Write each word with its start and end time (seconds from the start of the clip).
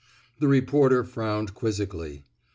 The 0.39 0.47
reporter 0.47 1.03
frowned 1.03 1.53
quizzically. 1.53 2.25